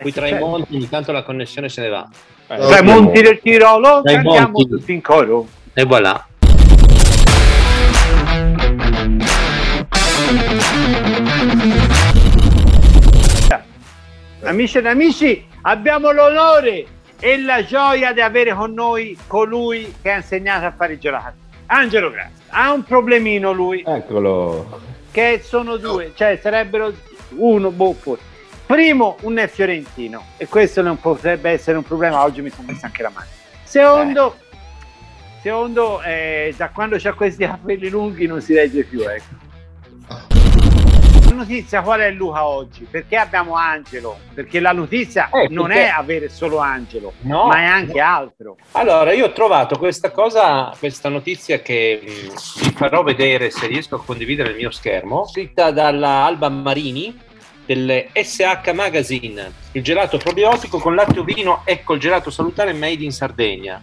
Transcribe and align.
Qui 0.00 0.12
tra 0.12 0.28
i 0.28 0.38
monti 0.38 0.76
ogni 0.76 0.88
tanto 0.88 1.10
la 1.12 1.22
connessione 1.22 1.68
se 1.68 1.80
ne 1.82 1.88
va. 1.88 2.08
Eh, 2.46 2.56
tra 2.56 2.78
i 2.78 2.82
monti 2.82 3.20
del 3.20 3.40
Tirolo 3.40 4.02
Tra 4.02 4.12
i 4.12 4.14
cantiamo 4.14 4.50
monti. 4.52 4.68
tutti 4.68 4.92
in 4.92 5.02
coro. 5.02 5.46
E 5.74 5.84
voilà. 5.84 6.24
Amici 14.42 14.78
ed 14.78 14.86
amici, 14.86 15.44
abbiamo 15.62 16.10
l'onore 16.12 16.86
e 17.18 17.40
la 17.42 17.64
gioia 17.64 18.12
di 18.12 18.20
avere 18.20 18.54
con 18.54 18.72
noi 18.72 19.18
colui 19.26 19.94
che 20.00 20.10
ha 20.12 20.16
insegnato 20.16 20.66
a 20.66 20.70
fare 20.70 20.94
i 20.94 20.98
gelati. 20.98 21.36
Angelo 21.66 22.10
Grazia. 22.10 22.44
Ha 22.48 22.72
un 22.72 22.82
problemino 22.84 23.52
lui, 23.52 23.82
Eccolo. 23.84 24.80
che 25.10 25.40
sono 25.42 25.76
due, 25.76 26.12
cioè 26.14 26.38
sarebbero 26.40 26.92
uno, 27.30 27.70
boh, 27.70 27.92
forse. 27.94 28.27
Primo, 28.68 29.16
un 29.22 29.36
è 29.36 29.48
fiorentino, 29.48 30.22
e 30.36 30.46
questo 30.46 30.82
non 30.82 31.00
potrebbe 31.00 31.48
essere 31.48 31.78
un 31.78 31.84
problema, 31.84 32.22
oggi 32.22 32.42
mi 32.42 32.50
sono 32.50 32.68
messo 32.70 32.84
anche 32.84 33.00
la 33.02 33.08
mano. 33.08 33.26
Secondo, 33.64 34.36
secondo 35.40 36.02
eh, 36.02 36.52
da 36.54 36.68
quando 36.68 36.96
c'ha 36.98 37.14
questi 37.14 37.46
capelli 37.46 37.88
lunghi 37.88 38.26
non 38.26 38.42
si 38.42 38.52
regge 38.54 38.84
più, 38.84 39.00
ecco. 39.08 39.46
La 41.30 41.34
notizia 41.44 41.80
qual 41.80 42.00
è 42.00 42.10
Luca 42.10 42.46
oggi? 42.46 42.86
Perché 42.90 43.16
abbiamo 43.16 43.54
Angelo? 43.54 44.18
Perché 44.34 44.60
la 44.60 44.72
notizia 44.72 45.30
Eh, 45.30 45.46
non 45.48 45.68
perché- 45.68 45.84
è 45.86 45.88
avere 45.88 46.28
solo 46.28 46.58
Angelo, 46.58 47.14
No, 47.20 47.46
ma 47.46 47.60
è 47.60 47.64
anche 47.64 48.00
altro. 48.00 48.56
Allora, 48.72 49.12
io 49.12 49.26
ho 49.26 49.32
trovato 49.32 49.78
questa 49.78 50.10
cosa, 50.10 50.74
questa 50.78 51.08
notizia 51.08 51.60
che 51.60 52.00
vi 52.02 52.70
farò 52.74 53.02
vedere 53.02 53.48
se 53.50 53.66
riesco 53.66 53.94
a 53.94 54.02
condividere 54.04 54.50
il 54.50 54.56
mio 54.56 54.70
schermo, 54.70 55.26
scritta 55.26 55.70
dalla 55.70 56.24
Alba 56.26 56.50
Marini 56.50 57.26
del 57.74 58.06
SH 58.14 58.72
Magazine, 58.72 59.52
il 59.72 59.82
gelato 59.82 60.16
probiotico 60.16 60.78
con 60.78 60.94
latte 60.94 61.18
ovino, 61.18 61.60
ecco 61.64 61.92
il 61.92 62.00
gelato 62.00 62.30
salutare 62.30 62.72
made 62.72 63.04
in 63.04 63.12
Sardegna. 63.12 63.78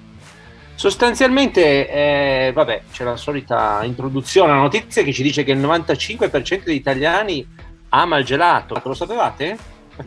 Sostanzialmente, 0.73 1.87
eh, 1.87 2.51
vabbè, 2.51 2.81
c'è 2.91 3.03
la 3.03 3.15
solita 3.15 3.81
introduzione 3.83 4.51
alla 4.51 4.61
notizia 4.61 5.03
che 5.03 5.13
ci 5.13 5.21
dice 5.21 5.43
che 5.43 5.51
il 5.51 5.59
95% 5.59 6.63
degli 6.63 6.75
italiani 6.75 7.45
ama 7.89 8.17
il 8.17 8.25
gelato. 8.25 8.81
Lo 8.83 8.95
sapevate? 8.95 9.55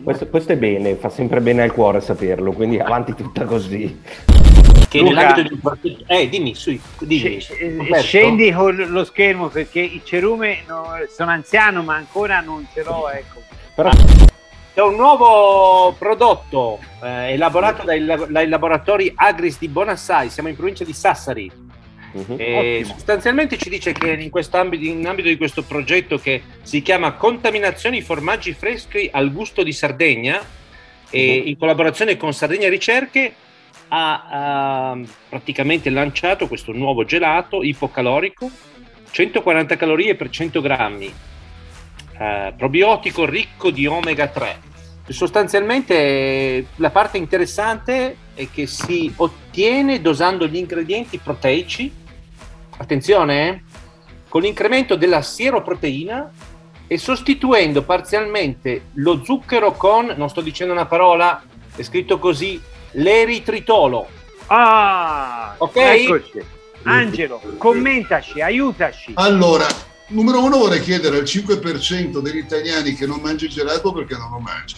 Questo, 0.03 0.27
questo 0.27 0.53
è 0.53 0.57
bene, 0.57 0.97
fa 0.97 1.09
sempre 1.09 1.41
bene 1.41 1.63
al 1.63 1.73
cuore 1.73 2.01
saperlo, 2.01 2.51
quindi 2.53 2.81
avanti 2.81 3.15
tutta 3.15 3.45
così. 3.45 4.01
Che 4.89 4.99
Luca. 4.99 5.15
nell'ambito 5.15 5.55
di 5.55 5.61
un 5.63 6.03
Eh, 6.07 6.29
dimmi, 6.29 6.55
su, 6.57 6.77
dimmi. 6.99 7.41
Sc- 7.41 7.61
eh? 7.61 8.01
Scendi 8.01 8.51
con 8.53 8.75
lo 8.75 9.05
schermo 9.05 9.47
perché 9.49 9.81
il 9.81 10.01
cerume 10.03 10.65
no, 10.67 10.89
sono 11.09 11.31
anziano 11.31 11.83
ma 11.83 11.95
ancora 11.95 12.41
non 12.41 12.67
ce 12.75 12.83
l'ho 12.83 13.09
ecco. 13.09 13.41
Però 13.79 13.93
È 14.75 14.81
un 14.81 14.97
nuovo 14.97 15.95
prodotto 15.97 16.81
eh, 17.01 17.35
elaborato 17.35 17.85
dai, 17.85 18.05
dai 18.05 18.49
laboratori 18.49 19.13
Agris 19.15 19.57
di 19.61 19.69
Bonassai, 19.69 20.31
siamo 20.31 20.49
in 20.49 20.57
provincia 20.57 20.83
di 20.83 20.93
Sassari. 20.93 21.49
mhm. 22.11 22.33
Ottimo. 22.33 22.95
sostanzialmente 22.95 23.57
ci 23.57 23.69
dice 23.69 23.93
che 23.93 24.11
in, 24.15 24.31
quest'ambito, 24.31 24.85
in 24.85 25.07
ambito 25.07 25.29
di 25.29 25.37
questo 25.37 25.63
progetto 25.63 26.19
che 26.19 26.43
si 26.63 26.83
chiama 26.83 27.13
Contaminazioni 27.13 28.01
formaggi 28.01 28.53
freschi 28.53 29.09
al 29.13 29.33
gusto 29.33 29.63
di 29.63 29.71
Sardegna 29.71 30.45
e 31.09 31.35
in 31.47 31.57
collaborazione 31.57 32.17
con 32.17 32.35
Sardegna 32.35 32.69
Ricerche 32.69 33.33
ha, 33.87 34.91
ha 34.91 34.99
praticamente 35.29 35.89
lanciato 35.91 36.49
questo 36.49 36.73
nuovo 36.73 37.05
gelato 37.05 37.63
ipocalorico 37.63 38.51
140 39.13 39.77
calorie 39.77 40.17
per 40.17 40.31
100 40.31 40.61
grammi 40.61 41.15
eh, 42.19 42.53
probiotico 42.57 43.25
ricco 43.25 43.71
di 43.71 43.87
omega 43.87 44.27
3 44.29 44.67
sostanzialmente 45.09 46.67
la 46.77 46.91
parte 46.91 47.17
interessante 47.17 48.17
è 48.35 48.49
che 48.53 48.67
si 48.67 49.13
ottiene 49.17 50.01
dosando 50.03 50.47
gli 50.47 50.57
ingredienti 50.57 51.19
proteici 51.19 51.91
attenzione 52.77 53.49
eh, 53.49 53.63
con 54.29 54.43
l'incremento 54.43 54.97
della 54.97 55.23
sieroproteina 55.23 56.31
e 56.87 56.99
sostituendo 56.99 57.83
parzialmente 57.83 58.87
lo 58.95 59.25
zucchero 59.25 59.73
con 59.73 60.13
non 60.17 60.29
sto 60.29 60.41
dicendo 60.43 60.73
una 60.73 60.87
parola 60.87 61.43
è 61.75 61.83
scritto 61.83 62.19
così 62.19 62.61
l'eritritolo 62.93 64.17
Ah, 64.51 65.55
Ok. 65.59 65.77
eccoci. 65.77 66.43
Angelo, 66.85 67.41
commentaci, 67.59 68.41
aiutaci. 68.41 69.13
Allora, 69.17 69.67
numero 70.09 70.43
uno 70.43 70.59
vorrei 70.59 70.81
chiedere 70.81 71.19
al 71.19 71.25
5% 71.25 72.21
degli 72.21 72.39
italiani 72.39 72.95
che 72.95 73.07
non 73.07 73.21
mangia 73.21 73.47
il 73.47 73.53
gelato 73.53 73.93
perché 73.93 74.17
non 74.17 74.31
lo 74.31 74.39
mangia. 74.39 74.77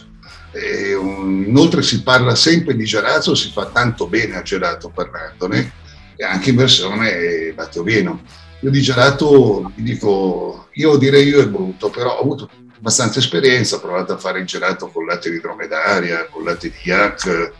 E, 0.52 0.94
um, 0.94 1.44
inoltre 1.46 1.82
si 1.82 2.02
parla 2.02 2.34
sempre 2.34 2.74
di 2.74 2.84
gelato, 2.84 3.34
si 3.34 3.50
fa 3.52 3.66
tanto 3.66 4.06
bene 4.06 4.36
al 4.36 4.42
gelato 4.42 4.90
parlandone, 4.90 5.72
e 6.16 6.24
anche 6.24 6.50
in 6.50 6.56
versione 6.56 7.54
latte 7.54 7.78
ovino. 7.78 8.22
Io 8.60 8.70
di 8.70 8.82
gelato 8.82 9.72
vi 9.74 9.82
dico, 9.82 10.68
io 10.74 10.96
direi 10.96 11.26
io 11.26 11.40
è 11.40 11.48
brutto, 11.48 11.88
però 11.88 12.18
ho 12.18 12.20
avuto 12.20 12.50
abbastanza 12.76 13.20
esperienza, 13.20 13.76
ho 13.76 13.80
provato 13.80 14.12
a 14.12 14.18
fare 14.18 14.40
il 14.40 14.46
gelato 14.46 14.88
con 14.88 15.06
latte 15.06 15.30
di 15.30 15.40
dromedaria, 15.40 16.26
con 16.30 16.44
latte 16.44 16.68
di 16.68 16.90
yak. 16.90 17.52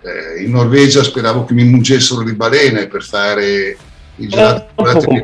Eh, 0.00 0.42
in 0.44 0.50
Norvegia 0.50 1.02
speravo 1.02 1.44
che 1.44 1.54
mi 1.54 1.64
mungessero 1.64 2.22
di 2.22 2.34
balene 2.34 2.86
per 2.86 3.02
fare 3.02 3.76
con 4.74 4.88
latte 4.88 5.06
di 5.06 5.22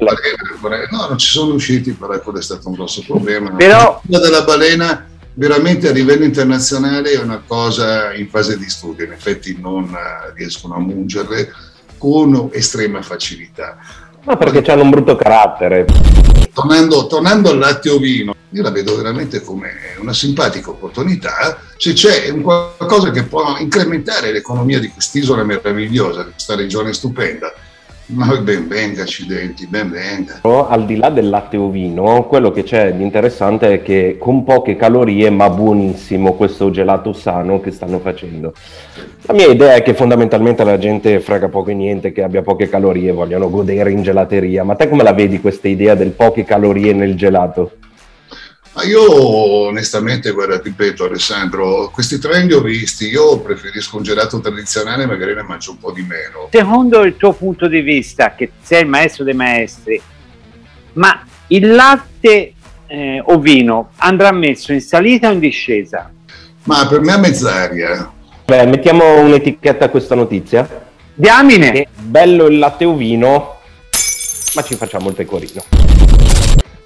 balena. 0.60 0.88
No, 0.90 1.06
non 1.08 1.18
ci 1.18 1.28
sono 1.28 1.50
riusciti, 1.50 1.92
però 1.92 2.18
quello 2.20 2.38
è 2.38 2.42
stato 2.42 2.68
un 2.68 2.74
grosso 2.74 3.02
problema. 3.06 3.50
Però- 3.50 4.00
La 4.06 4.18
della 4.18 4.42
balena 4.42 5.06
veramente 5.34 5.88
a 5.88 5.92
livello 5.92 6.24
internazionale 6.24 7.12
è 7.12 7.18
una 7.18 7.42
cosa 7.46 8.12
in 8.14 8.28
fase 8.28 8.58
di 8.58 8.68
studio, 8.68 9.04
in 9.04 9.12
effetti 9.12 9.56
non 9.60 9.84
eh, 9.84 10.32
riescono 10.34 10.74
a 10.74 10.78
mungerle 10.78 11.52
con 11.96 12.50
estrema 12.52 13.02
facilità. 13.02 13.76
Ma 14.24 14.36
perché 14.36 14.70
hanno 14.70 14.82
un 14.82 14.90
brutto 14.90 15.16
carattere. 15.16 15.86
Tornando, 16.52 17.06
tornando 17.06 17.50
al 17.50 17.58
latte 17.58 17.88
ovino, 17.90 18.34
io 18.50 18.62
la 18.62 18.70
vedo 18.70 18.96
veramente 18.96 19.42
come 19.42 19.70
una 20.00 20.12
simpatica 20.12 20.70
opportunità 20.70 21.58
se 21.76 21.92
c'è 21.92 22.28
un 22.30 22.42
qualcosa 22.42 23.10
che 23.10 23.22
può 23.22 23.56
incrementare 23.58 24.32
l'economia 24.32 24.80
di 24.80 24.88
quest'isola 24.88 25.44
meravigliosa, 25.44 26.24
di 26.24 26.32
questa 26.32 26.56
regione 26.56 26.92
stupenda. 26.92 27.52
Ma 28.12 28.36
ben 28.38 28.66
venga, 28.66 29.02
accidenti, 29.02 29.66
ben 29.66 29.90
venga. 29.90 30.40
Al 30.42 30.84
di 30.84 30.96
là 30.96 31.10
del 31.10 31.28
latte 31.28 31.56
ovino, 31.56 32.24
quello 32.26 32.50
che 32.50 32.64
c'è 32.64 32.92
di 32.92 33.02
interessante 33.02 33.74
è 33.74 33.82
che 33.82 34.16
con 34.18 34.42
poche 34.42 34.76
calorie, 34.76 35.30
ma 35.30 35.48
buonissimo, 35.48 36.34
questo 36.34 36.70
gelato 36.70 37.12
sano 37.12 37.60
che 37.60 37.70
stanno 37.70 38.00
facendo. 38.00 38.52
La 39.22 39.34
mia 39.34 39.46
idea 39.46 39.74
è 39.74 39.82
che 39.82 39.94
fondamentalmente 39.94 40.64
la 40.64 40.78
gente 40.78 41.20
frega 41.20 41.48
poco 41.48 41.70
e 41.70 41.74
niente, 41.74 42.10
che 42.10 42.22
abbia 42.22 42.42
poche 42.42 42.68
calorie, 42.68 43.12
vogliono 43.12 43.48
godere 43.48 43.92
in 43.92 44.02
gelateria. 44.02 44.64
Ma 44.64 44.74
te 44.74 44.88
come 44.88 45.04
la 45.04 45.12
vedi 45.12 45.40
questa 45.40 45.68
idea 45.68 45.94
del 45.94 46.10
poche 46.10 46.44
calorie 46.44 46.92
nel 46.92 47.14
gelato? 47.14 47.72
Ma 48.72 48.84
io 48.84 49.66
onestamente, 49.66 50.30
guarda, 50.30 50.60
ripeto 50.62 51.04
Alessandro, 51.04 51.90
questi 51.92 52.18
tre 52.18 52.44
li 52.44 52.52
ho 52.52 52.60
visti, 52.60 53.08
io 53.08 53.40
preferisco 53.40 53.96
un 53.96 54.04
gelato 54.04 54.40
tradizionale, 54.40 55.06
magari 55.06 55.34
ne 55.34 55.42
mangio 55.42 55.72
un 55.72 55.78
po' 55.78 55.90
di 55.90 56.02
meno. 56.02 56.48
Secondo 56.52 57.02
il 57.02 57.16
tuo 57.16 57.32
punto 57.32 57.66
di 57.66 57.80
vista, 57.80 58.34
che 58.36 58.52
sei 58.62 58.82
il 58.82 58.88
maestro 58.88 59.24
dei 59.24 59.34
maestri, 59.34 60.00
ma 60.92 61.26
il 61.48 61.74
latte 61.74 62.54
eh, 62.86 63.22
ovino 63.26 63.90
andrà 63.96 64.30
messo 64.30 64.72
in 64.72 64.80
salita 64.80 65.30
o 65.30 65.32
in 65.32 65.40
discesa? 65.40 66.10
Ma 66.64 66.86
per 66.86 67.00
me 67.00 67.12
a 67.12 67.18
mezz'aria. 67.18 68.12
Beh, 68.44 68.66
mettiamo 68.66 69.20
un'etichetta 69.20 69.86
a 69.86 69.88
questa 69.88 70.14
notizia. 70.14 70.86
Diamine! 71.14 71.72
È 71.72 71.86
bello 71.98 72.46
il 72.46 72.58
latte 72.58 72.84
ovino, 72.84 73.58
ma 74.54 74.62
ci 74.62 74.74
facciamo 74.76 75.08
il 75.08 75.14
pecorino. 75.14 75.79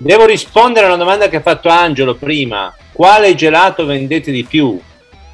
Devo 0.04 0.26
rispondere 0.26 0.84
a 0.84 0.88
una 0.88 0.98
domanda 0.98 1.30
che 1.30 1.36
ha 1.36 1.40
fatto 1.40 1.70
Angelo 1.70 2.14
prima. 2.14 2.70
Quale 2.92 3.34
gelato 3.34 3.86
vendete 3.86 4.30
di 4.30 4.44
più? 4.44 4.78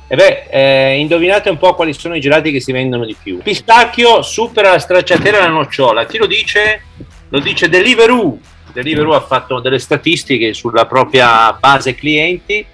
E 0.07 0.15
beh, 0.15 0.47
eh, 0.49 0.99
indovinate 1.01 1.51
un 1.51 1.59
po' 1.59 1.75
quali 1.75 1.93
sono 1.93 2.15
i 2.15 2.21
gelati 2.21 2.53
che 2.53 2.61
si 2.61 2.71
vendono 2.71 3.05
di 3.05 3.17
più. 3.21 3.39
Pistacchio 3.39 4.23
supera 4.23 4.71
la 4.71 4.79
stracciatella 4.79 5.39
e 5.39 5.41
la 5.41 5.49
nocciola. 5.49 6.07
Chi 6.07 6.19
lo 6.19 6.27
dice? 6.27 6.83
Lo 7.31 7.41
dice 7.41 7.69
Deliveroo. 7.69 8.39
Deliveroo 8.73 9.17
ha 9.17 9.23
fatto 9.23 9.59
delle 9.59 9.81
statistiche 9.81 10.55
sulla 10.55 10.87
propria 10.87 11.53
base 11.55 11.97
clienti 11.97 12.65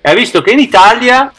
e 0.00 0.10
ha 0.10 0.14
visto 0.14 0.42
che 0.42 0.50
in 0.50 0.58
Italia 0.58 1.32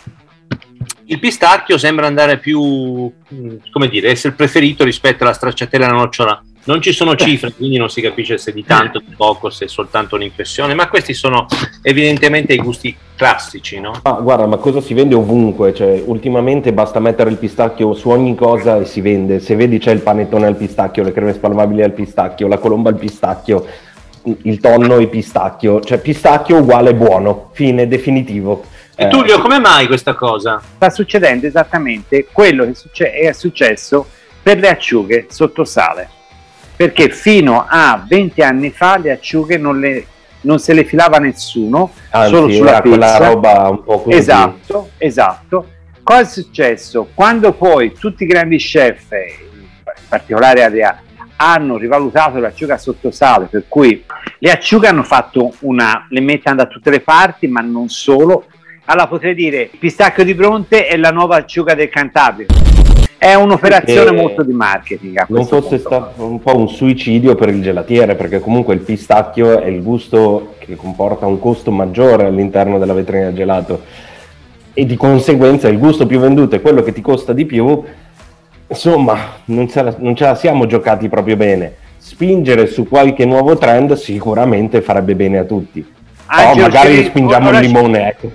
il 1.08 1.20
pistacchio 1.20 1.78
sembra 1.78 2.08
andare 2.08 2.38
più, 2.38 3.12
mh, 3.28 3.56
come 3.70 3.90
dire, 3.90 4.12
essere 4.12 4.34
preferito 4.34 4.86
rispetto 4.86 5.24
alla 5.24 5.34
stracciatella 5.34 5.84
e 5.84 5.90
alla 5.90 5.98
nocciola. 5.98 6.42
Non 6.66 6.82
ci 6.82 6.92
sono 6.92 7.16
cifre, 7.16 7.54
quindi 7.54 7.78
non 7.78 7.90
si 7.90 8.02
capisce 8.02 8.38
se 8.38 8.52
di 8.52 8.64
tanto 8.64 9.00
o 9.00 9.02
di 9.04 9.14
poco, 9.16 9.50
se 9.50 9.66
è 9.66 9.68
soltanto 9.68 10.16
un'impressione, 10.16 10.74
ma 10.74 10.88
questi 10.88 11.14
sono 11.14 11.48
evidentemente 11.82 12.54
i 12.54 12.58
gusti 12.58 12.96
classici, 13.16 13.80
no? 13.80 14.00
Ah, 14.04 14.20
guarda, 14.22 14.46
ma 14.46 14.58
cosa 14.58 14.82
si 14.82 14.94
vende 14.94 15.16
ovunque? 15.16 15.74
Cioè, 15.74 16.04
ultimamente 16.06 16.72
basta 16.74 17.00
mettere 17.00 17.30
il 17.30 17.38
pistacchio 17.38 17.94
su 17.94 18.10
ogni 18.10 18.36
cosa 18.36 18.78
e 18.78 18.86
si 18.86 19.02
vende. 19.02 19.40
Se 19.40 19.56
vedi 19.56 19.80
c'è 19.80 19.92
il 19.92 20.02
panettone 20.02 20.46
al 20.46 20.56
pistacchio, 20.56 21.04
le 21.04 21.12
creme 21.12 21.34
spalmabili 21.34 21.82
al 21.82 21.94
pistacchio, 21.94 22.48
la 22.48 22.58
colomba 22.58 22.90
al 22.90 22.98
pistacchio, 22.98 23.66
il 24.44 24.60
tonno 24.60 24.98
e 24.98 25.08
pistacchio. 25.08 25.80
Cioè, 25.80 25.98
pistacchio 26.00 26.58
uguale 26.58 26.94
buono, 26.94 27.50
fine, 27.54 27.88
definitivo. 27.88 28.64
E 28.96 29.08
Tullio, 29.08 29.40
come 29.40 29.60
mai 29.60 29.88
questa 29.88 30.14
cosa? 30.14 30.62
Sta 30.76 30.90
succedendo 30.90 31.48
esattamente 31.48 32.28
quello 32.32 32.66
che 32.66 32.76
succe- 32.76 33.14
è 33.14 33.32
successo 33.32 34.06
per 34.44 34.60
le 34.60 34.68
acciughe 34.68 35.28
sotto 35.30 35.64
sale. 35.64 36.10
Perché 36.80 37.10
fino 37.10 37.66
a 37.68 38.06
20 38.08 38.42
anni 38.42 38.70
fa 38.70 38.98
le 38.98 39.12
acciughe 39.12 39.58
non, 39.58 39.82
le, 39.82 40.06
non 40.44 40.60
se 40.60 40.72
le 40.72 40.86
filava 40.86 41.18
nessuno, 41.18 41.92
Anzi, 42.12 42.30
solo 42.34 42.50
sulla 42.50 42.80
pizza. 42.80 43.18
roba 43.18 43.68
un 43.68 43.84
po' 43.84 44.02
così. 44.02 44.16
Esatto, 44.16 44.92
esatto. 44.98 45.68
Cosa 46.02 46.22
è 46.22 46.24
successo? 46.24 47.10
Quando 47.14 47.52
poi 47.52 47.92
tutti 47.92 48.24
i 48.24 48.28
grandi 48.28 48.56
chef, 48.60 49.12
in 49.12 49.68
particolare 50.08 50.64
Adria, 50.64 51.02
hanno 51.36 51.76
rivalutato 51.76 52.40
l'acciuga 52.40 52.78
sotto 52.78 53.12
sale, 53.12 53.48
per 53.48 53.66
cui 53.68 54.06
le 54.38 54.50
acciughe 54.50 54.88
hanno 54.88 55.04
fatto 55.04 55.52
una, 55.60 56.08
le 56.08 56.22
mettono 56.22 56.56
da 56.56 56.66
tutte 56.66 56.90
le 56.92 57.02
parti, 57.02 57.50
ma 57.50 57.60
non 57.60 57.90
solo. 57.90 58.46
Allora 58.86 59.08
potrei 59.08 59.36
dire 59.36 59.70
pistacchio 59.78 60.24
di 60.24 60.34
Bronte 60.34 60.88
è 60.88 60.96
la 60.96 61.12
nuova 61.12 61.36
acciuga 61.36 61.76
del 61.76 61.90
Cantabria. 61.90 62.59
È 63.18 63.34
un'operazione 63.34 64.04
Perché 64.06 64.22
molto 64.22 64.44
di 64.44 64.54
marketing. 64.54 65.18
a 65.18 65.26
Non 65.30 65.46
fosse 65.46 65.78
punto. 65.78 65.90
stato 65.90 66.24
un 66.26 66.40
po' 66.40 66.56
un 66.56 66.70
suicidio 66.70 67.36
per 67.36 67.50
il 67.50 67.62
gelatiere, 67.62 68.16
perché 68.16 68.40
comunque 68.40 68.74
il 68.74 68.80
pistacchio 68.80 69.60
è 69.60 69.68
il 69.68 69.82
gusto 69.84 70.54
che 70.60 70.76
comporta 70.76 71.26
un 71.26 71.40
costo 71.40 71.70
maggiore 71.72 72.26
all'interno 72.26 72.78
della 72.80 72.94
vetrina 72.94 73.26
del 73.26 73.36
gelato 73.36 73.82
e 74.74 74.86
di 74.86 74.96
conseguenza 74.96 75.68
il 75.68 75.78
gusto 75.80 76.06
più 76.06 76.20
venduto 76.20 76.56
è 76.56 76.62
quello 76.62 76.82
che 76.82 76.94
ti 76.94 77.02
costa 77.02 77.34
di 77.34 77.46
più. 77.46 77.84
Insomma, 78.68 79.18
non 79.46 79.68
ce 79.68 79.82
la, 79.82 79.96
non 79.98 80.16
ce 80.16 80.24
la 80.26 80.36
siamo 80.36 80.66
giocati 80.66 81.10
proprio 81.10 81.36
bene. 81.36 81.74
Spingere 81.98 82.68
su 82.68 82.88
qualche 82.88 83.26
nuovo 83.26 83.58
trend 83.58 83.94
sicuramente 83.94 84.82
farebbe 84.82 85.16
bene 85.16 85.40
a 85.40 85.44
tutti. 85.44 85.86
Ah, 86.28 86.52
Oh, 86.52 86.56
magari 86.56 87.04
spingiamo 87.04 87.50
il 87.50 87.60
limone, 87.60 88.08
ecco. 88.08 88.32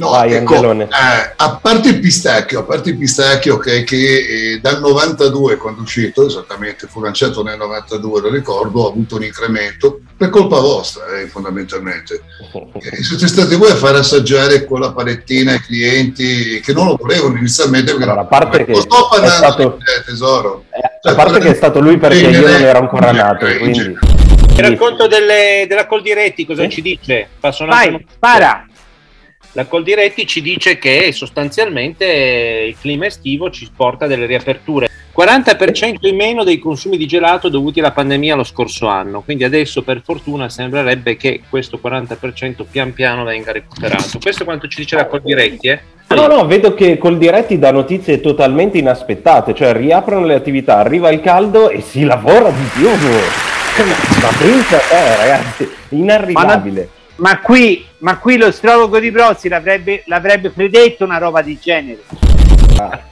No, 0.00 0.08
Vai, 0.10 0.32
ecco, 0.32 0.72
eh, 0.72 0.88
a 1.36 1.58
parte 1.60 1.88
il 1.90 2.00
pistacchio, 2.00 2.60
a 2.60 2.62
parte 2.62 2.88
il 2.90 2.96
pistacchio 2.96 3.58
che, 3.58 3.84
che, 3.84 4.52
eh, 4.54 4.58
dal 4.60 4.80
92 4.80 5.56
quando 5.56 5.80
è 5.80 5.82
uscito, 5.82 6.26
esattamente 6.26 6.86
fu 6.86 7.00
lanciato 7.02 7.42
nel 7.42 7.58
92, 7.58 8.20
lo 8.22 8.30
ricordo, 8.30 8.86
ha 8.86 8.90
avuto 8.90 9.16
un 9.16 9.24
incremento 9.24 10.00
per 10.16 10.30
colpa 10.30 10.58
vostra 10.58 11.04
eh, 11.18 11.26
fondamentalmente. 11.26 12.22
Eh, 12.82 13.02
siete 13.02 13.28
stati 13.28 13.54
voi 13.56 13.70
a 13.70 13.74
far 13.76 13.94
assaggiare 13.96 14.64
quella 14.64 14.92
palettina 14.92 15.52
ai 15.52 15.60
clienti 15.60 16.60
che 16.60 16.72
non 16.72 16.86
lo 16.86 16.96
volevano 16.96 17.36
inizialmente 17.36 17.90
Allora, 17.92 18.20
a 18.20 18.24
parte 18.24 18.64
che 18.64 18.72
non 18.72 18.80
sto 18.80 19.06
è 19.06 19.08
parlando 19.20 19.34
stato- 19.34 19.76
di 19.78 19.84
te, 19.84 20.02
tesoro. 20.04 20.64
Eh, 20.70 21.08
a 21.10 21.14
parte 21.14 21.38
che 21.40 21.50
è 21.50 21.54
stato 21.54 21.80
lui 21.80 21.98
perché 21.98 22.18
io 22.18 22.40
non 22.40 22.50
ero 22.62 22.78
ancora 22.78 23.12
nato, 23.12 23.46
Eh, 23.46 23.58
quindi... 23.58 23.78
Il 23.80 24.66
racconto 24.66 25.06
delle- 25.06 25.66
della 25.68 25.86
Coldiretti 25.86 26.44
cosa 26.46 26.62
Sì. 26.64 26.70
ci 26.70 26.82
dice? 26.82 27.28
Passo 27.38 27.64
un 27.64 27.70
attimo. 27.70 27.96
Vai, 27.98 28.06
spara! 28.14 28.66
La 29.52 29.66
Coldiretti 29.66 30.28
ci 30.28 30.42
dice 30.42 30.78
che 30.78 31.10
sostanzialmente 31.10 32.04
il 32.68 32.76
clima 32.80 33.06
estivo 33.06 33.50
ci 33.50 33.68
porta 33.74 34.06
delle 34.06 34.26
riaperture. 34.26 34.88
40% 35.16 36.06
in 36.06 36.14
meno 36.14 36.44
dei 36.44 36.60
consumi 36.60 36.96
di 36.96 37.06
gelato 37.06 37.48
dovuti 37.48 37.80
alla 37.80 37.90
pandemia 37.90 38.36
lo 38.36 38.44
scorso 38.44 38.86
anno, 38.86 39.22
quindi 39.22 39.42
adesso 39.42 39.82
per 39.82 40.02
fortuna 40.04 40.48
sembrerebbe 40.48 41.16
che 41.16 41.42
questo 41.48 41.80
40% 41.82 42.64
pian 42.70 42.92
piano 42.92 43.24
venga 43.24 43.50
recuperato. 43.50 44.20
Questo 44.20 44.42
è 44.42 44.46
quanto 44.46 44.68
ci 44.68 44.82
dice 44.82 44.94
la 44.94 45.06
Coldiretti, 45.06 45.66
eh? 45.66 45.80
No, 46.14 46.28
no, 46.28 46.46
vedo 46.46 46.72
che 46.74 46.96
col 46.96 47.18
diretti 47.18 47.58
dà 47.58 47.72
notizie 47.72 48.20
totalmente 48.20 48.78
inaspettate, 48.78 49.52
cioè 49.52 49.72
riaprono 49.72 50.26
le 50.26 50.34
attività, 50.34 50.78
arriva 50.78 51.10
il 51.10 51.20
caldo 51.20 51.70
e 51.70 51.80
si 51.80 52.04
lavora 52.04 52.50
di 52.50 52.68
più. 52.72 52.88
Ma 54.22 54.28
pensa 54.38 54.76
a 54.76 54.80
te, 54.80 55.16
ragazzi, 55.16 55.70
inarrivabile. 55.90 56.98
Ma 57.20 57.38
qui, 57.40 57.84
ma 57.98 58.16
qui 58.16 58.38
lo 58.38 58.46
astrologo 58.46 58.98
di 58.98 59.10
Brozzi 59.10 59.48
l'avrebbe, 59.48 60.02
l'avrebbe 60.06 60.48
predetto 60.48 61.04
una 61.04 61.18
roba 61.18 61.42
di 61.42 61.58
genere. 61.60 62.00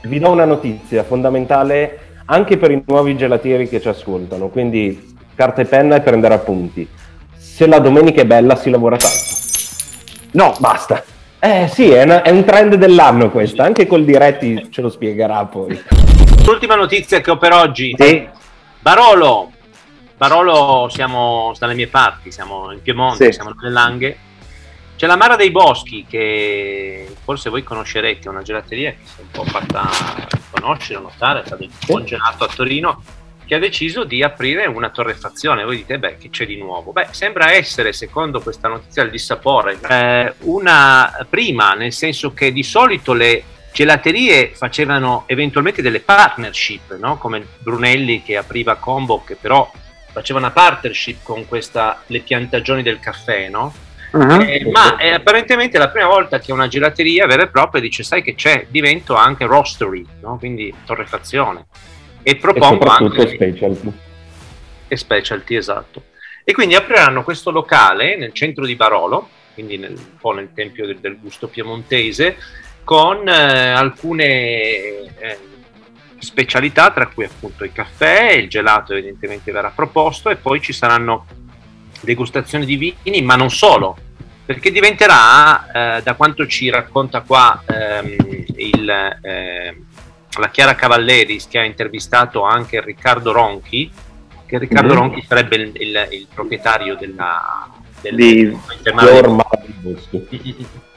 Vi 0.01 0.17
do 0.19 0.31
una 0.31 0.45
notizia 0.45 1.03
fondamentale 1.03 1.99
anche 2.25 2.57
per 2.57 2.71
i 2.71 2.83
nuovi 2.87 3.15
gelatieri 3.15 3.69
che 3.69 3.79
ci 3.79 3.87
ascoltano, 3.87 4.47
quindi 4.49 5.15
carta 5.35 5.61
e 5.61 5.65
penna 5.65 5.95
e 5.97 6.01
prendere 6.01 6.33
appunti. 6.33 6.87
Se 7.37 7.67
la 7.67 7.77
domenica 7.77 8.21
è 8.21 8.25
bella 8.25 8.55
si 8.55 8.71
lavora 8.71 8.97
tanto. 8.97 9.17
No, 10.31 10.55
basta. 10.57 11.03
Eh 11.39 11.67
sì, 11.71 11.91
è, 11.91 12.01
una- 12.03 12.23
è 12.23 12.31
un 12.31 12.43
trend 12.43 12.75
dell'anno 12.75 13.29
questo, 13.29 13.61
anche 13.61 13.85
col 13.85 14.05
diretti 14.05 14.69
ce 14.71 14.81
lo 14.81 14.89
spiegherà 14.89 15.45
poi. 15.45 15.79
L'ultima 16.45 16.73
notizia 16.73 17.21
che 17.21 17.29
ho 17.29 17.37
per 17.37 17.53
oggi. 17.53 17.93
Sì, 17.95 18.27
Barolo, 18.79 19.51
Barolo 20.19 20.89
siamo 20.91 21.53
dalle 21.57 21.75
mie 21.75 21.87
parti, 21.87 22.29
siamo 22.29 22.73
in 22.73 22.81
Piemonte, 22.81 23.27
Sì. 23.27 23.31
siamo 23.31 23.53
nelle 23.57 23.71
Langhe. 23.71 24.17
C'è 24.97 25.07
la 25.07 25.15
Mara 25.15 25.37
dei 25.37 25.49
Boschi 25.49 26.05
che 26.05 27.15
forse 27.23 27.49
voi 27.49 27.63
conoscerete, 27.63 28.27
è 28.27 28.29
una 28.29 28.41
gelateria 28.41 28.91
che 28.91 28.97
si 29.05 29.13
è 29.19 29.21
un 29.21 29.31
po' 29.31 29.45
fatta 29.45 29.87
conoscere, 30.49 30.99
notare, 30.99 31.43
fa 31.45 31.55
del 31.55 31.69
buon 31.85 32.03
gelato 32.03 32.43
a 32.43 32.49
Torino, 32.53 33.01
che 33.45 33.55
ha 33.55 33.59
deciso 33.59 34.03
di 34.03 34.21
aprire 34.21 34.65
una 34.65 34.89
torrefazione. 34.89 35.63
Voi 35.63 35.77
dite, 35.77 35.99
beh, 35.99 36.17
che 36.17 36.29
c'è 36.29 36.45
di 36.45 36.57
nuovo? 36.57 36.91
Beh, 36.91 37.07
sembra 37.11 37.53
essere, 37.53 37.93
secondo 37.93 38.41
questa 38.41 38.67
notizia 38.67 39.03
al 39.03 39.11
dissapore, 39.11 39.79
eh, 39.87 40.33
una 40.39 41.25
prima, 41.29 41.75
nel 41.75 41.93
senso 41.93 42.33
che 42.33 42.51
di 42.51 42.63
solito 42.63 43.13
le 43.13 43.41
gelaterie 43.71 44.49
facevano 44.53 45.23
eventualmente 45.27 45.81
delle 45.81 46.01
partnership, 46.01 46.97
no? 46.97 47.17
come 47.17 47.47
Brunelli 47.59 48.21
che 48.21 48.35
apriva 48.35 48.75
Combo, 48.75 49.23
che 49.23 49.35
però 49.35 49.71
faceva 50.19 50.39
una 50.39 50.51
partnership 50.51 51.19
con 51.23 51.47
questa, 51.47 52.01
le 52.07 52.19
piantagioni 52.19 52.83
del 52.83 52.99
caffè, 52.99 53.47
no? 53.47 53.73
uh-huh. 54.11 54.41
Eh, 54.41 54.69
ma 54.69 54.97
è 54.97 55.11
apparentemente 55.11 55.77
la 55.77 55.89
prima 55.89 56.07
volta 56.07 56.39
che 56.39 56.51
una 56.51 56.67
gelateria 56.67 57.25
vera 57.25 57.43
e 57.43 57.47
propria 57.47 57.81
dice 57.81 58.03
sai 58.03 58.21
che 58.21 58.35
c'è, 58.35 58.67
divento 58.69 59.15
anche 59.15 59.45
roastery, 59.45 60.05
no? 60.21 60.37
quindi 60.37 60.73
torrefazione. 60.85 61.67
E 62.21 62.31
E 62.31 62.35
propongo 62.35 62.83
soprattutto 62.83 63.21
anche 63.21 63.35
specialty. 63.35 63.91
e 64.89 64.97
specialty, 64.97 65.55
esatto. 65.55 66.03
E 66.43 66.53
quindi 66.53 66.75
apriranno 66.75 67.23
questo 67.23 67.51
locale 67.51 68.17
nel 68.17 68.33
centro 68.33 68.65
di 68.65 68.75
Barolo, 68.75 69.29
quindi 69.53 69.77
nel, 69.77 69.93
un 69.93 70.17
po' 70.19 70.33
nel 70.33 70.49
tempio 70.53 70.85
del, 70.85 70.97
del 70.99 71.17
gusto 71.17 71.47
piemontese, 71.47 72.35
con 72.83 73.27
eh, 73.27 73.69
alcune 73.69 74.25
eh, 74.25 75.37
specialità, 76.19 76.91
tra 76.91 77.07
cui 77.07 77.25
appunto 77.25 77.63
il 77.63 77.71
caffè, 77.71 78.31
il 78.33 78.49
gelato 78.49 78.93
evidentemente 78.93 79.51
verrà 79.51 79.71
proposto 79.73 80.29
e 80.29 80.35
poi 80.35 80.61
ci 80.61 80.73
saranno 80.73 81.25
degustazioni 82.01 82.65
di 82.65 82.75
vini, 82.75 83.21
ma 83.21 83.35
non 83.35 83.49
solo, 83.49 83.97
perché 84.45 84.71
diventerà, 84.71 85.97
eh, 85.97 86.01
da 86.01 86.13
quanto 86.15 86.45
ci 86.47 86.69
racconta 86.69 87.21
qua 87.21 87.61
ehm, 87.65 88.15
il, 88.55 88.89
eh, 89.21 89.77
la 90.39 90.49
Chiara 90.49 90.75
Cavalleris, 90.75 91.47
che 91.47 91.59
ha 91.59 91.63
intervistato 91.63 92.43
anche 92.43 92.81
Riccardo 92.81 93.31
Ronchi, 93.31 93.91
che 94.45 94.57
Riccardo 94.57 94.93
Mhm. 94.93 94.99
Ronchi 94.99 95.25
sarebbe 95.27 95.55
il, 95.57 95.71
il- 95.75 96.07
il 96.11 96.27
proprietario 96.33 96.95
della, 96.95 97.69
del 98.01 98.15
Di- 98.15 98.57
Orma 98.95 99.43
di 99.65 99.73
Boschi. 99.79 100.67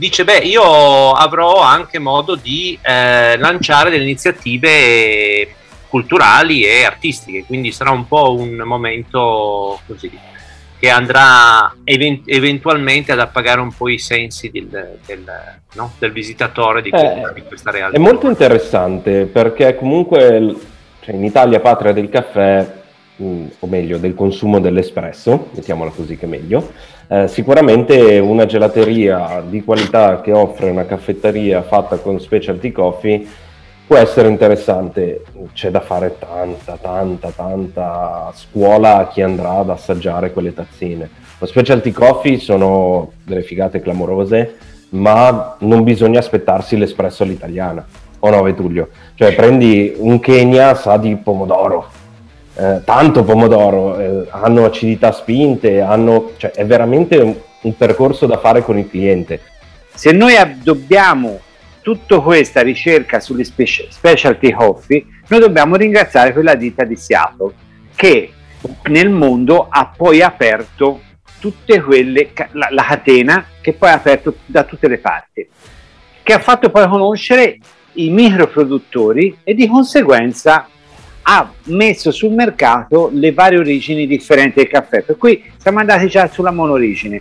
Dice, 0.00 0.24
beh, 0.24 0.38
io 0.38 1.12
avrò 1.12 1.60
anche 1.60 1.98
modo 1.98 2.34
di 2.34 2.78
eh, 2.80 3.36
lanciare 3.36 3.90
delle 3.90 4.04
iniziative 4.04 5.46
culturali 5.88 6.64
e 6.64 6.84
artistiche, 6.84 7.44
quindi 7.44 7.70
sarà 7.70 7.90
un 7.90 8.08
po' 8.08 8.34
un 8.34 8.62
momento 8.64 9.78
così 9.86 10.10
che 10.78 10.88
andrà 10.88 11.74
even- 11.84 12.22
eventualmente 12.24 13.12
ad 13.12 13.20
appagare 13.20 13.60
un 13.60 13.74
po' 13.76 13.90
i 13.90 13.98
sensi 13.98 14.50
del, 14.50 15.00
del, 15.04 15.22
no? 15.74 15.92
del 15.98 16.12
visitatore 16.12 16.80
di, 16.80 16.88
Eh, 16.88 17.32
di 17.34 17.42
questa 17.42 17.70
realtà. 17.70 17.94
È 17.94 18.00
molto 18.00 18.26
interessante 18.26 19.26
perché 19.26 19.76
comunque 19.76 20.56
cioè, 21.00 21.14
in 21.14 21.24
Italia 21.24 21.60
patria 21.60 21.92
del 21.92 22.08
caffè, 22.08 22.79
mh, 23.20 23.44
o 23.60 23.66
meglio 23.66 23.98
del 23.98 24.14
consumo 24.14 24.60
dell'espresso, 24.60 25.48
mettiamola 25.52 25.90
così 25.90 26.16
che 26.16 26.26
meglio, 26.26 26.70
eh, 27.08 27.28
sicuramente 27.28 28.18
una 28.18 28.46
gelateria 28.46 29.42
di 29.46 29.62
qualità 29.62 30.20
che 30.20 30.32
offre 30.32 30.70
una 30.70 30.86
caffetteria 30.86 31.62
fatta 31.62 31.96
con 31.96 32.20
specialty 32.20 32.72
coffee 32.72 33.26
può 33.86 33.96
essere 33.96 34.28
interessante. 34.28 35.24
C'è 35.52 35.70
da 35.70 35.80
fare 35.80 36.16
tanta, 36.16 36.78
tanta, 36.80 37.30
tanta 37.30 38.30
scuola 38.34 38.98
a 38.98 39.08
chi 39.08 39.20
andrà 39.20 39.58
ad 39.58 39.70
assaggiare 39.70 40.32
quelle 40.32 40.54
tazzine. 40.54 41.10
Lo 41.38 41.46
specialty 41.46 41.90
coffee 41.90 42.38
sono 42.38 43.10
delle 43.24 43.42
figate 43.42 43.80
clamorose, 43.80 44.56
ma 44.90 45.56
non 45.60 45.82
bisogna 45.82 46.20
aspettarsi 46.20 46.76
l'espresso 46.76 47.24
all'italiana. 47.24 47.84
O 48.20 48.30
no, 48.30 48.42
Vetullio? 48.42 48.90
Cioè, 49.14 49.34
prendi 49.34 49.94
un 49.96 50.20
Kenya, 50.20 50.74
sa 50.74 50.96
di 50.96 51.16
pomodoro, 51.16 51.88
eh, 52.60 52.82
tanto 52.84 53.24
pomodoro, 53.24 53.98
eh, 53.98 54.26
hanno 54.28 54.66
acidità 54.66 55.12
spinte, 55.12 55.80
hanno, 55.80 56.32
cioè, 56.36 56.50
è 56.50 56.66
veramente 56.66 57.16
un, 57.16 57.34
un 57.62 57.76
percorso 57.76 58.26
da 58.26 58.36
fare 58.36 58.62
con 58.62 58.76
il 58.76 58.88
cliente. 58.88 59.40
Se 59.94 60.12
noi 60.12 60.34
dobbiamo 60.62 61.40
tutta 61.80 62.20
questa 62.20 62.60
ricerca 62.60 63.18
sulle 63.18 63.44
speci- 63.44 63.86
specialty 63.88 64.52
coffee, 64.52 65.06
noi 65.28 65.40
dobbiamo 65.40 65.76
ringraziare 65.76 66.34
quella 66.34 66.54
ditta 66.54 66.84
di 66.84 66.96
Seattle 66.96 67.52
che 67.94 68.30
nel 68.88 69.08
mondo 69.08 69.66
ha 69.70 69.90
poi 69.96 70.20
aperto 70.20 71.00
tutte 71.38 71.80
quelle, 71.80 72.30
la, 72.52 72.68
la 72.70 72.84
catena 72.84 73.46
che 73.62 73.72
poi 73.72 73.88
ha 73.88 73.94
aperto 73.94 74.34
da 74.44 74.64
tutte 74.64 74.86
le 74.86 74.98
parti, 74.98 75.48
che 76.22 76.32
ha 76.34 76.38
fatto 76.38 76.68
poi 76.68 76.86
conoscere 76.86 77.58
i 77.94 78.10
microproduttori 78.10 79.38
e 79.42 79.54
di 79.54 79.66
conseguenza 79.66 80.68
ha 81.32 81.48
messo 81.66 82.10
sul 82.10 82.32
mercato 82.32 83.08
le 83.12 83.32
varie 83.32 83.58
origini 83.58 84.08
differenti 84.08 84.58
del 84.58 84.68
caffè. 84.68 85.02
Per 85.02 85.16
cui 85.16 85.44
siamo 85.58 85.78
andati 85.78 86.08
già 86.08 86.26
sulla 86.26 86.50
monorigine. 86.50 87.20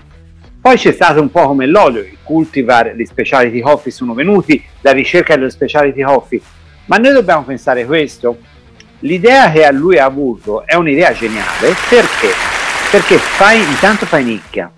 Poi 0.60 0.78
c'è 0.78 0.92
stato 0.92 1.22
un 1.22 1.30
po' 1.30 1.46
come 1.46 1.68
l'olio, 1.68 2.02
i 2.02 2.18
cultivar, 2.24 2.96
gli 2.96 3.06
specialty 3.06 3.62
coffee 3.62 3.92
sono 3.92 4.16
venuti, 4.16 4.62
la 4.82 4.94
ricerca 4.94 5.36
dello 5.36 5.52
specialty 5.52 6.02
coffee. 6.02 6.42
Ma 6.86 6.98
noi 6.98 7.14
dobbiamo 7.14 7.44
pensare 7.44 7.86
questo. 7.86 8.40
L'idea 9.02 9.52
che 9.52 9.64
a 9.64 9.72
lui 9.72 10.00
ha 10.00 10.06
avuto 10.06 10.66
è 10.66 10.74
un'idea 10.74 11.14
geniale 11.14 11.76
perché? 11.88 12.30
Perché 12.90 13.18
fai, 13.18 13.60
intanto 13.60 14.08
fai 14.08 14.24
nicchia, 14.24 14.72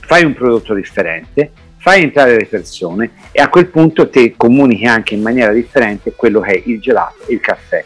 fai 0.00 0.24
un 0.24 0.32
prodotto 0.32 0.72
differente, 0.72 1.52
fai 1.76 2.02
entrare 2.02 2.36
le 2.38 2.46
persone 2.46 3.10
e 3.32 3.42
a 3.42 3.48
quel 3.48 3.66
punto 3.66 4.08
te 4.08 4.32
comunichi 4.34 4.86
anche 4.86 5.14
in 5.14 5.20
maniera 5.20 5.52
differente 5.52 6.14
quello 6.14 6.40
che 6.40 6.52
è 6.52 6.62
il 6.64 6.80
gelato, 6.80 7.26
il 7.28 7.40
caffè. 7.40 7.84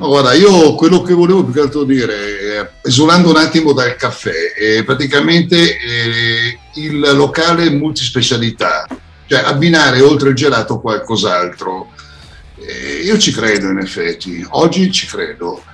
No, 0.00 0.06
guarda, 0.06 0.32
io 0.32 0.76
quello 0.76 1.02
che 1.02 1.12
volevo 1.12 1.42
più 1.42 1.52
che 1.52 1.60
altro 1.60 1.82
dire, 1.82 2.14
eh, 2.40 2.70
esulando 2.84 3.30
un 3.30 3.36
attimo 3.36 3.72
dal 3.72 3.96
caffè, 3.96 4.52
è 4.52 4.84
praticamente 4.84 5.76
eh, 5.76 6.58
il 6.74 7.00
locale 7.00 7.68
multispecialità, 7.70 8.86
cioè 9.26 9.40
abbinare 9.40 10.00
oltre 10.00 10.28
il 10.28 10.36
gelato 10.36 10.78
qualcos'altro. 10.78 11.90
Eh, 12.60 13.00
io 13.02 13.18
ci 13.18 13.32
credo 13.32 13.70
in 13.70 13.78
effetti, 13.78 14.46
oggi 14.50 14.92
ci 14.92 15.08
credo. 15.08 15.64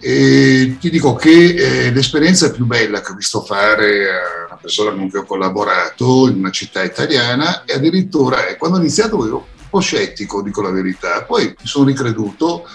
E 0.00 0.76
ti 0.80 0.90
dico 0.90 1.14
che 1.14 1.54
eh, 1.86 1.92
l'esperienza 1.92 2.50
più 2.50 2.64
bella 2.64 3.00
che 3.00 3.12
ho 3.12 3.14
visto 3.14 3.42
fare 3.42 4.10
a 4.10 4.46
una 4.48 4.58
persona 4.60 4.90
con 4.90 5.08
cui 5.08 5.20
ho 5.20 5.24
collaborato 5.24 6.26
in 6.28 6.38
una 6.38 6.50
città 6.50 6.82
italiana 6.82 7.64
e 7.64 7.74
addirittura 7.74 8.48
eh, 8.48 8.56
quando 8.56 8.78
ho 8.78 8.80
iniziato 8.80 9.24
ero 9.24 9.36
un 9.36 9.68
po' 9.70 9.78
scettico, 9.78 10.42
dico 10.42 10.62
la 10.62 10.70
verità, 10.70 11.22
poi 11.22 11.44
mi 11.46 11.66
sono 11.66 11.86
ricreduto. 11.86 12.66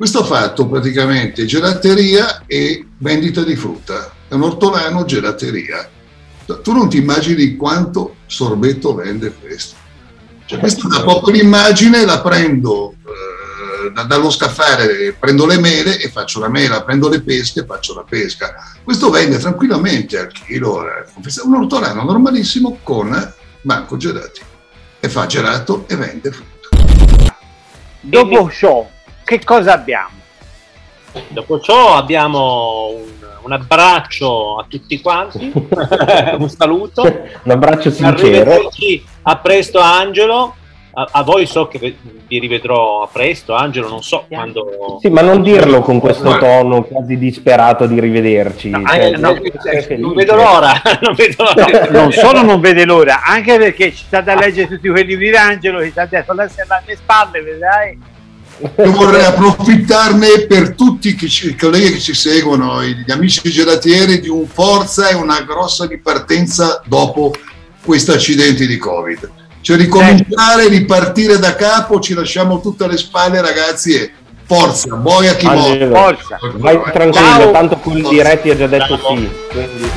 Questo 0.00 0.20
ha 0.20 0.24
fatto 0.24 0.66
praticamente 0.66 1.44
gelateria 1.44 2.44
e 2.46 2.86
vendita 2.96 3.42
di 3.42 3.54
frutta. 3.54 4.10
È 4.28 4.32
un 4.32 4.44
ortolano 4.44 5.04
gelateria. 5.04 5.86
Tu 6.62 6.72
non 6.72 6.88
ti 6.88 6.96
immagini 6.96 7.54
quanto 7.54 8.16
sorbetto 8.24 8.94
vende 8.94 9.30
questo. 9.30 9.76
Cioè, 10.46 10.58
questa 10.58 10.88
da 10.88 11.02
poco 11.02 11.30
l'immagine 11.30 12.06
la 12.06 12.22
prendo 12.22 12.94
eh, 12.94 14.06
dallo 14.06 14.30
scaffale, 14.30 15.14
prendo 15.20 15.44
le 15.44 15.58
mele 15.58 15.98
e 15.98 16.08
faccio 16.08 16.40
la 16.40 16.48
mela, 16.48 16.82
prendo 16.82 17.10
le 17.10 17.20
pesche 17.20 17.60
e 17.60 17.66
faccio 17.66 17.92
la 17.92 18.06
pesca. 18.08 18.54
Questo 18.82 19.10
vende 19.10 19.36
tranquillamente 19.36 20.18
al 20.18 20.32
chilo, 20.32 20.82
eh, 20.82 21.04
un 21.44 21.54
ortolano 21.56 22.04
normalissimo 22.04 22.78
con 22.82 23.34
banco 23.60 23.98
gelati. 23.98 24.40
E 24.98 25.08
fa 25.10 25.26
gelato 25.26 25.84
e 25.86 25.96
vende 25.96 26.32
frutta. 26.32 27.36
Dopo 28.00 28.48
ciò, 28.50 28.88
che 29.30 29.44
cosa 29.44 29.74
abbiamo? 29.74 30.18
Dopo 31.28 31.60
ciò 31.60 31.94
abbiamo 31.94 32.88
un, 32.88 33.12
un 33.42 33.52
abbraccio 33.52 34.56
a 34.56 34.66
tutti 34.68 35.00
quanti, 35.00 35.52
un 35.54 36.48
saluto. 36.48 37.02
un 37.02 37.50
abbraccio 37.50 37.90
sincero. 37.92 38.50
Arrivederci, 38.50 39.04
a 39.22 39.36
presto 39.36 39.78
Angelo. 39.78 40.56
A, 40.92 41.08
a, 41.12 41.22
voi 41.22 41.46
so 41.46 41.68
che 41.68 41.96
vi 42.26 42.38
rivedrò 42.40 43.02
a 43.02 43.06
presto, 43.06 43.54
Angelo, 43.54 43.88
non 43.88 44.02
so 44.02 44.24
quando... 44.26 44.98
Sì, 45.00 45.08
ma 45.08 45.20
non 45.20 45.40
dirlo 45.40 45.82
con 45.82 46.00
questo 46.00 46.36
tono 46.36 46.82
quasi 46.82 47.16
disperato 47.16 47.86
di 47.86 48.00
rivederci. 48.00 48.70
No, 48.70 48.82
cioè, 48.84 49.12
no, 49.12 49.38
non 49.98 50.14
vedo 50.14 50.34
l'ora, 50.34 50.72
non, 51.02 51.14
vedo 51.14 51.44
l'ora. 51.44 51.88
No, 51.88 51.94
non 52.00 52.10
solo 52.10 52.42
non 52.42 52.58
vede 52.58 52.84
l'ora, 52.84 53.22
anche 53.22 53.56
perché 53.56 53.92
ci 53.92 54.02
sta 54.04 54.20
da 54.20 54.34
leggere 54.34 54.66
tutti 54.66 54.88
quei 54.88 55.04
libri 55.04 55.30
di 55.30 55.36
Angelo, 55.36 55.78
che 55.78 55.90
sta 55.90 56.06
dietro 56.06 56.32
alle 56.32 56.50
spalle, 56.96 57.40
vedrai? 57.40 58.09
Io 58.60 58.92
vorrei 58.92 59.24
approfittarne 59.24 60.46
per 60.46 60.74
tutti 60.74 61.16
i 61.18 61.56
colleghi 61.56 61.92
che 61.92 61.98
ci 61.98 62.14
seguono, 62.14 62.82
gli 62.84 63.10
amici 63.10 63.50
gelatieri, 63.50 64.20
di 64.20 64.28
un 64.28 64.46
forza 64.46 65.08
e 65.08 65.14
una 65.14 65.40
grossa 65.42 65.86
ripartenza 65.86 66.82
dopo 66.84 67.32
questi 67.82 68.10
accidenti 68.10 68.66
di 68.66 68.76
Covid. 68.76 69.30
Cioè 69.62 69.76
ricominciare, 69.76 70.68
ripartire 70.68 71.38
da 71.38 71.54
capo, 71.54 72.00
ci 72.00 72.14
lasciamo 72.14 72.60
tutte 72.60 72.84
alle 72.84 72.96
spalle 72.96 73.40
ragazzi 73.40 73.94
e 73.94 74.12
forza, 74.44 74.94
boia 74.94 75.34
chi 75.36 75.46
muore. 75.46 75.88
Forza. 75.88 76.38
Vai 76.54 76.80
tranquillo, 76.92 77.12
Ciao. 77.12 77.50
tanto 77.52 77.76
con 77.76 78.02
diretti 78.08 78.50
ha 78.50 78.56
già 78.56 78.66
detto 78.66 78.96
sì, 78.96 79.02
quindi 79.02 79.30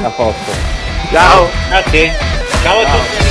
a 0.04 0.10
posto. 0.10 0.52
Ciao. 1.12 1.50
Grazie. 1.70 2.12
Ciao 2.62 2.80
a 2.80 2.84
tutti. 2.84 3.23